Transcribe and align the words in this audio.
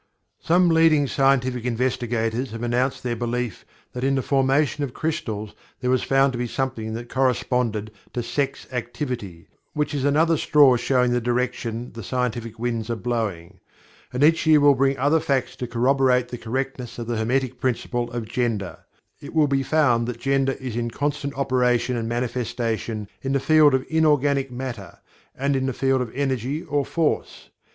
Some 0.39 0.69
leading 0.69 1.05
scientific 1.05 1.63
investigators 1.63 2.49
have 2.49 2.63
announced 2.63 3.03
their 3.03 3.15
belief 3.15 3.65
that 3.93 4.03
in 4.03 4.15
the 4.15 4.23
formation 4.23 4.83
of 4.83 4.95
crystals 4.95 5.53
there 5.79 5.91
was 5.91 6.01
to 6.01 6.07
be 6.31 6.47
found 6.47 6.49
something 6.49 6.95
that 6.95 7.07
corresponded 7.07 7.91
to 8.13 8.23
"sex 8.23 8.65
activity" 8.71 9.47
which 9.73 9.93
is 9.93 10.03
another 10.03 10.37
straw 10.37 10.75
showing 10.75 11.11
the 11.11 11.21
direction 11.21 11.91
the 11.93 12.01
scientific 12.01 12.57
winds 12.57 12.89
are 12.89 12.95
blowing. 12.95 13.59
And 14.11 14.23
each 14.23 14.47
year 14.47 14.59
will 14.59 14.73
bring 14.73 14.97
other 14.97 15.19
facts 15.19 15.55
to 15.57 15.67
corroborate 15.67 16.29
the 16.29 16.37
correctness 16.39 16.97
of 16.97 17.05
the 17.05 17.17
Hermetic 17.17 17.59
Principle 17.61 18.09
of 18.11 18.27
Gender. 18.27 18.79
It 19.21 19.35
will 19.35 19.45
be 19.47 19.61
found 19.61 20.07
that 20.07 20.19
Gender 20.19 20.53
is 20.53 20.75
in 20.75 20.89
constant 20.89 21.35
operation 21.35 21.95
and 21.95 22.09
manifestation 22.09 23.07
in 23.21 23.33
the 23.33 23.39
field 23.39 23.75
of 23.75 23.85
inorganic 23.87 24.49
matter, 24.49 24.97
and 25.35 25.55
in 25.55 25.67
the 25.67 25.73
field 25.73 26.01
of 26.01 26.11
Energy 26.15 26.63
or 26.63 26.85
Force. 26.87 27.51